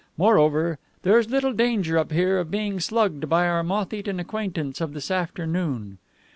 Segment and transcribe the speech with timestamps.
[0.17, 4.81] Moreover, there is little danger up here of being slugged by our moth eaten acquaintance
[4.81, 5.99] of this afternoon.